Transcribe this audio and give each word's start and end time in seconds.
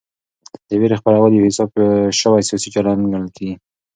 د 0.67 0.69
وېرې 0.79 0.97
خپرول 1.01 1.31
یو 1.33 1.47
حساب 1.49 1.71
شوی 2.19 2.41
سیاسي 2.47 2.69
چل 2.73 2.85
ګڼل 3.11 3.27
کېږي. 3.35 3.53